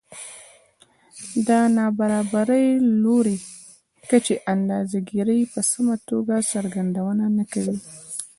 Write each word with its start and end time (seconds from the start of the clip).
د 1.47 1.49
نابرابرۍ 1.77 2.65
لوړې 3.01 3.37
کچې 4.09 4.35
اندازه 4.53 4.97
ګيرۍ 5.09 5.41
په 5.53 5.59
سمه 5.71 5.95
توګه 6.09 6.35
څرګندونه 6.51 7.25
نه 7.37 7.43
کوي 7.53 7.77